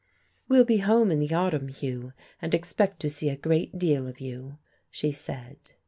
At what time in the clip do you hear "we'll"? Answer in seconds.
0.47-0.65